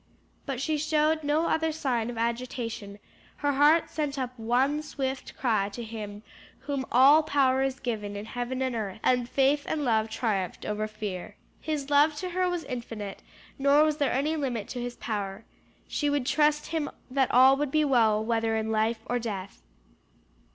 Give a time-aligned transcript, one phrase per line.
[0.47, 2.97] But she showed no other sign of agitation;
[3.35, 6.27] her heart sent up one swift cry to him to
[6.65, 10.65] whom "all power is given in heaven and in earth," and faith and love triumphed
[10.65, 11.35] over fear.
[11.59, 13.21] His love to her was infinite
[13.59, 15.45] nor was there any limit to his power.
[15.87, 19.61] She would trust him that all would be well whether in life or death.